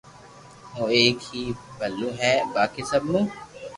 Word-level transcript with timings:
او 0.75 0.83
ايڪ 0.95 1.17
ھي 1.29 1.43
جو 1.55 1.57
ڀلو 1.79 2.09
ھو 2.19 2.33
باقي 2.55 2.83
سب 2.91 3.01
مون 3.11 3.23